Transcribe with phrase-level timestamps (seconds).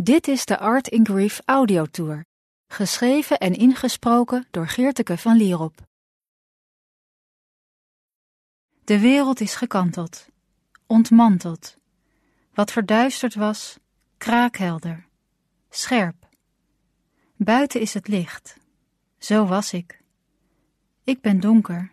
[0.00, 2.24] Dit is de Art in Grief audiotour,
[2.66, 5.86] geschreven en ingesproken door Geerteke van Lierop.
[8.84, 10.28] De wereld is gekanteld,
[10.86, 11.76] ontmanteld.
[12.54, 13.78] Wat verduisterd was,
[14.16, 15.06] kraakhelder,
[15.70, 16.28] scherp.
[17.36, 18.56] Buiten is het licht.
[19.18, 20.02] Zo was ik.
[21.04, 21.92] Ik ben donker.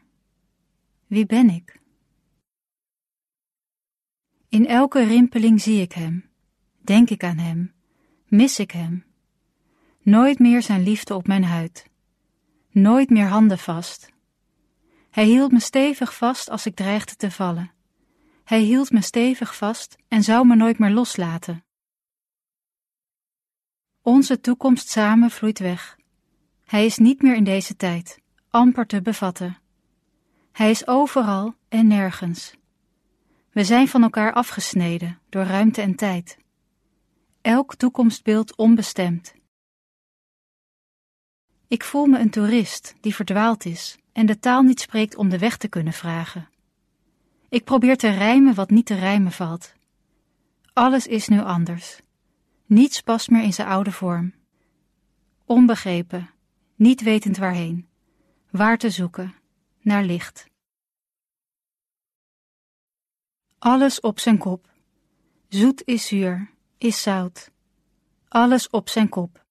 [1.08, 1.82] Wie ben ik?
[4.50, 6.30] In elke rimpeling zie ik hem,
[6.82, 7.75] denk ik aan hem,
[8.36, 9.06] mis ik hem.
[10.02, 11.90] Nooit meer zijn liefde op mijn huid,
[12.70, 14.10] nooit meer handen vast.
[15.10, 17.72] Hij hield me stevig vast als ik dreigde te vallen.
[18.44, 21.66] Hij hield me stevig vast en zou me nooit meer loslaten.
[24.02, 25.98] Onze toekomst samen vloeit weg.
[26.66, 29.58] Hij is niet meer in deze tijd, amper te bevatten.
[30.52, 32.56] Hij is overal en nergens.
[33.52, 36.44] We zijn van elkaar afgesneden door ruimte en tijd.
[37.46, 39.36] Elk toekomstbeeld onbestemd.
[41.68, 45.38] Ik voel me een toerist die verdwaald is en de taal niet spreekt om de
[45.38, 46.50] weg te kunnen vragen.
[47.50, 49.74] Ik probeer te rijmen wat niet te rijmen valt.
[50.74, 52.00] Alles is nu anders.
[52.66, 54.34] Niets past meer in zijn oude vorm.
[55.46, 56.30] Onbegrepen,
[56.76, 57.88] niet wetend waarheen,
[58.50, 59.36] waar te zoeken,
[59.82, 60.50] naar licht.
[63.58, 64.70] Alles op zijn kop.
[65.50, 66.54] Zoet is zuur,
[66.86, 67.52] is zout.
[68.28, 69.46] Alles op zijn kop.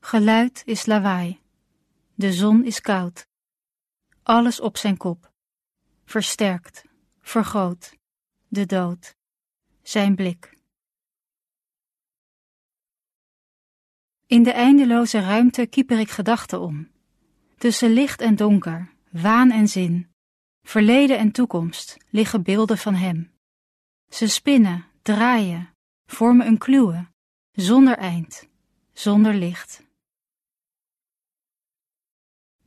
[0.00, 1.40] Geluid is lawaai.
[2.14, 3.26] De zon is koud.
[4.22, 5.32] Alles op zijn kop.
[6.04, 6.84] Versterkt,
[7.20, 7.96] vergroot.
[8.48, 9.16] De dood.
[9.82, 10.56] Zijn blik.
[14.26, 16.90] In de eindeloze ruimte kieper ik gedachten om.
[17.56, 20.10] Tussen licht en donker, waan en zin,
[20.62, 23.32] verleden en toekomst liggen beelden van hem.
[24.08, 25.76] Ze spinnen, draaien,
[26.10, 27.06] vormen een kluwe,
[27.52, 28.48] zonder eind,
[28.92, 29.82] zonder licht.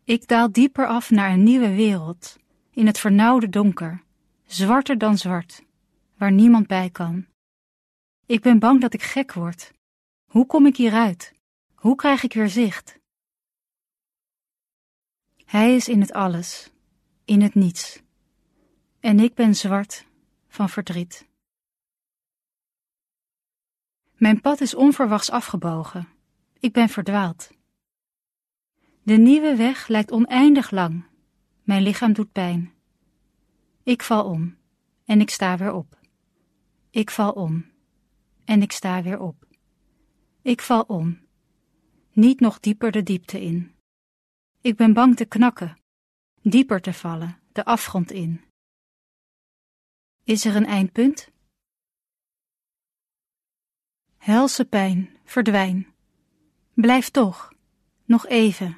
[0.03, 2.39] Ik daal dieper af naar een nieuwe wereld,
[2.71, 4.03] in het vernauwde donker,
[4.45, 5.63] zwarter dan zwart,
[6.17, 7.25] waar niemand bij kan.
[8.25, 9.73] Ik ben bang dat ik gek word.
[10.31, 11.33] Hoe kom ik hieruit?
[11.75, 12.99] Hoe krijg ik weer zicht?
[15.45, 16.69] Hij is in het alles,
[17.25, 18.01] in het niets.
[18.99, 20.05] En ik ben zwart
[20.47, 21.29] van verdriet.
[24.21, 26.07] Mijn pad is onverwachts afgebogen.
[26.59, 27.51] Ik ben verdwaald.
[29.03, 31.05] De nieuwe weg lijkt oneindig lang.
[31.63, 32.73] Mijn lichaam doet pijn.
[33.83, 34.57] Ik val om
[35.05, 35.99] en ik sta weer op.
[36.89, 37.65] Ik val om
[38.45, 39.47] en ik sta weer op.
[40.41, 41.19] Ik val om,
[42.11, 43.75] niet nog dieper de diepte in.
[44.61, 45.77] Ik ben bang te knakken,
[46.41, 48.41] dieper te vallen, de afgrond in.
[50.23, 51.30] Is er een eindpunt?
[54.21, 55.87] Helse pijn, verdwijn.
[56.73, 57.53] Blijf toch,
[58.05, 58.77] nog even,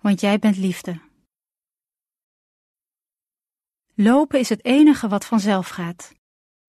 [0.00, 1.00] want jij bent liefde.
[3.94, 6.14] Lopen is het enige wat vanzelf gaat.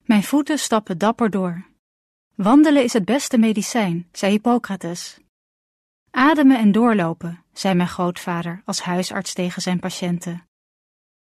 [0.03, 1.65] Mijn voeten stappen dapper door.
[2.35, 5.19] Wandelen is het beste medicijn, zei Hippocrates.
[6.11, 10.47] Ademen en doorlopen, zei mijn grootvader als huisarts tegen zijn patiënten.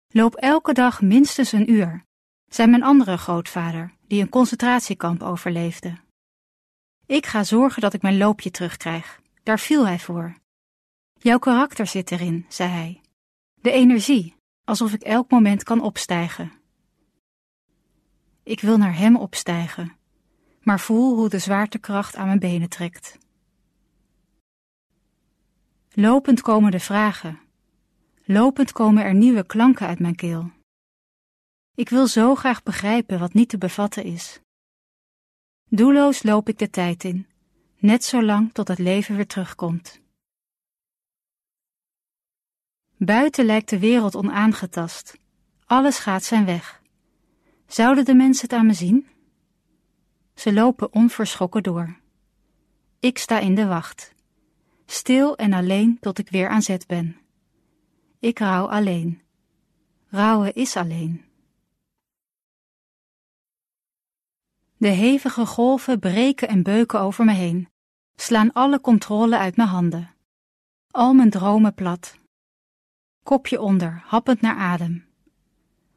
[0.09, 2.05] Loop elke dag minstens een uur,
[2.49, 6.01] zei mijn andere grootvader, die een concentratiekamp overleefde.
[7.13, 9.21] Ik ga zorgen dat ik mijn loopje terugkrijg.
[9.43, 10.35] Daar viel hij voor.
[11.19, 13.01] Jouw karakter zit erin, zei hij.
[13.55, 14.35] De energie,
[14.65, 16.53] alsof ik elk moment kan opstijgen.
[18.43, 19.97] Ik wil naar hem opstijgen,
[20.61, 23.19] maar voel hoe de zwaartekracht aan mijn benen trekt.
[25.91, 27.41] Lopend komen de vragen.
[28.25, 30.51] Lopend komen er nieuwe klanken uit mijn keel.
[31.75, 34.42] Ik wil zo graag begrijpen wat niet te bevatten is.
[35.75, 37.27] Doelloos loop ik de tijd in,
[37.79, 40.01] net zo lang tot het leven weer terugkomt.
[42.97, 45.19] Buiten lijkt de wereld onaangetast.
[45.65, 46.83] Alles gaat zijn weg.
[47.67, 49.07] Zouden de mensen het aan me zien?
[50.35, 51.97] Ze lopen onverschrokken door.
[53.01, 54.15] Ik sta in de wacht,
[54.87, 57.17] stil en alleen tot ik weer aan zet ben.
[58.19, 59.23] Ik rouw alleen.
[60.09, 61.32] Rouwen is alleen.
[64.83, 67.69] De hevige golven breken en beuken over me heen,
[68.15, 70.15] slaan alle controle uit mijn handen.
[70.91, 72.19] Al mijn dromen plat.
[73.23, 75.05] Kopje onder, happend naar adem.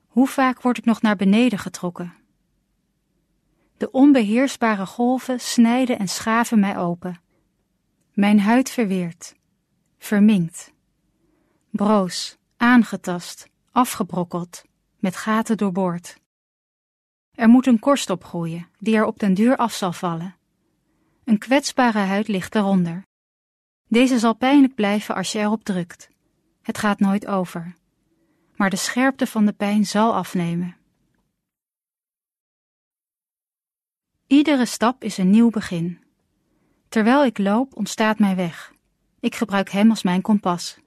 [0.08, 2.14] Hoe vaak word ik nog naar beneden getrokken?
[3.78, 7.22] De onbeheersbare golven snijden en schaven mij open.
[8.14, 9.36] Mijn huid verweert,
[9.98, 10.74] verminkt.
[11.70, 14.64] Broos, aangetast, afgebrokkeld,
[15.00, 16.24] met gaten doorboord.
[17.36, 20.36] Er moet een korst opgroeien, die er op den duur af zal vallen.
[21.24, 23.04] Een kwetsbare huid ligt eronder.
[23.88, 26.10] Deze zal pijnlijk blijven als je erop drukt.
[26.62, 27.76] Het gaat nooit over.
[28.56, 30.78] Maar de scherpte van de pijn zal afnemen.
[34.28, 36.00] Iedere stap is een nieuw begin.
[36.90, 38.74] Terwijl ik loop, ontstaat mijn weg.
[39.20, 40.80] Ik gebruik hem als mijn kompas.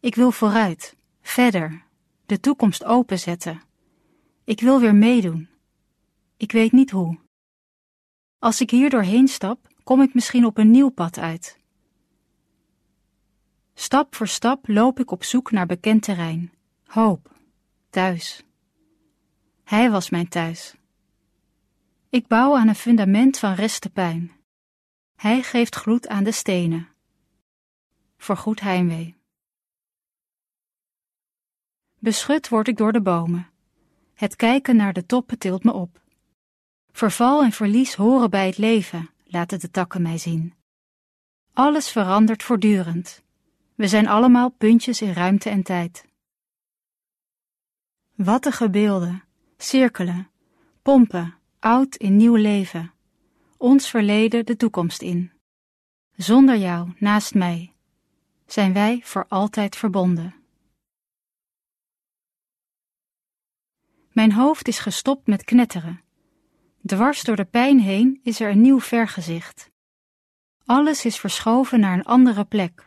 [0.00, 1.82] Ik wil vooruit, verder,
[2.26, 3.62] de toekomst openzetten.
[4.44, 5.48] Ik wil weer meedoen.
[6.36, 7.18] Ik weet niet hoe.
[8.38, 11.58] Als ik hier doorheen stap, kom ik misschien op een nieuw pad uit.
[13.74, 16.52] Stap voor stap loop ik op zoek naar bekend terrein.
[16.84, 17.36] Hoop.
[17.90, 18.44] Thuis.
[19.64, 20.74] Hij was mijn thuis.
[22.08, 24.32] Ik bouw aan een fundament van restenpuin.
[25.14, 26.88] Hij geeft gloed aan de stenen.
[28.16, 29.16] Voor goed heimwee.
[31.98, 33.51] Beschut word ik door de bomen.
[34.22, 36.00] Het kijken naar de toppen tilt me op.
[36.92, 40.54] Verval en verlies horen bij het leven, laten de takken mij zien.
[41.52, 43.22] Alles verandert voortdurend.
[43.74, 46.06] We zijn allemaal puntjes in ruimte en tijd.
[48.14, 49.24] Wattige beelden,
[49.56, 50.30] cirkelen,
[50.82, 52.92] pompen, oud in nieuw leven.
[53.56, 55.32] Ons verleden de toekomst in.
[56.16, 57.72] Zonder jou, naast mij,
[58.46, 60.41] zijn wij voor altijd verbonden.
[64.12, 66.00] Mijn hoofd is gestopt met knetteren.
[66.86, 69.70] Dwars door de pijn heen is er een nieuw vergezicht.
[70.64, 72.86] Alles is verschoven naar een andere plek.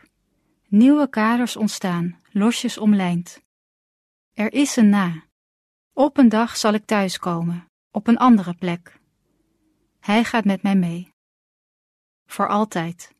[0.68, 3.42] Nieuwe kaders ontstaan, losjes omlijnd.
[4.32, 5.24] Er is een na.
[5.92, 9.00] Op een dag zal ik thuiskomen, op een andere plek.
[10.00, 11.12] Hij gaat met mij mee.
[12.26, 13.15] Voor altijd.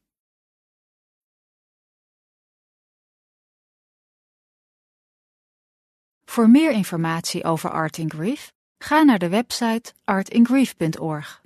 [6.36, 11.45] Voor meer informatie over Art in Grief, ga naar de website artingrief.org.